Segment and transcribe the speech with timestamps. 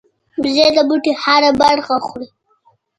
[0.41, 2.27] وزې د بوټي هره برخه خوري